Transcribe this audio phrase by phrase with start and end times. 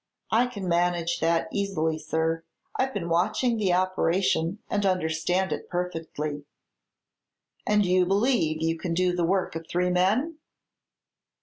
[0.31, 2.43] "I can manage that easily, sir.
[2.75, 6.45] I've been watching the operation and understand it perfectly."
[7.67, 10.39] "And you believe you can do the work of three men?"